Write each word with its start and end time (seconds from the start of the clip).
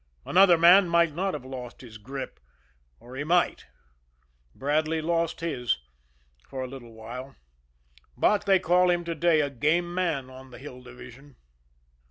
Another 0.25 0.57
man 0.57 0.89
might 0.89 1.13
not 1.13 1.35
have 1.35 1.45
lost 1.45 1.81
his 1.81 1.99
grip 1.99 2.39
or 2.99 3.15
he 3.15 3.23
might. 3.23 3.67
Bradley 4.55 4.99
lost 4.99 5.41
his 5.41 5.77
for 6.47 6.63
a 6.63 6.67
little 6.67 6.93
while 6.93 7.35
but 8.17 8.47
they 8.47 8.57
call 8.57 8.89
him 8.89 9.03
to 9.03 9.13
day 9.13 9.41
a 9.41 9.51
game 9.51 9.93
man 9.93 10.27
on 10.27 10.49
the 10.49 10.57
Hill 10.57 10.81
Division. 10.81 11.35